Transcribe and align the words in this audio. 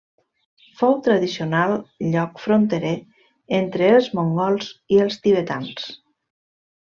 Fou 0.77 0.93
tradicional 1.07 1.73
lloc 2.15 2.41
fronterer 2.47 2.93
entre 3.61 3.89
els 3.99 4.07
mongols 4.21 4.71
i 4.97 5.03
els 5.07 5.19
tibetans. 5.27 5.85